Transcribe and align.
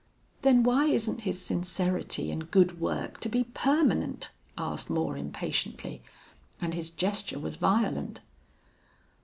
"Then 0.41 0.63
why 0.63 0.87
isn't 0.87 1.21
his 1.29 1.43
sincerity 1.45 2.31
and 2.31 2.49
good 2.49 2.81
work 2.81 3.19
to 3.19 3.29
be 3.29 3.43
permanent?" 3.43 4.31
asked 4.57 4.89
Moore, 4.89 5.15
impatiently, 5.15 6.01
and 6.59 6.73
his 6.73 6.89
gesture 6.89 7.37
was 7.37 7.55
violent. 7.57 8.19